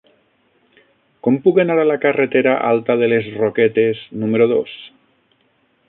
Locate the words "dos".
4.55-4.77